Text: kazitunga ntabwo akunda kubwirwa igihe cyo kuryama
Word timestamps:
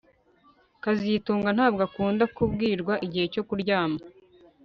kazitunga 0.83 1.49
ntabwo 1.57 1.81
akunda 1.87 2.23
kubwirwa 2.35 2.93
igihe 3.05 3.25
cyo 3.33 3.43
kuryama 3.47 3.99